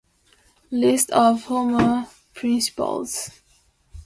List 0.71 1.11
of 1.11 1.43
former 1.43 2.07
principals. 2.33 3.29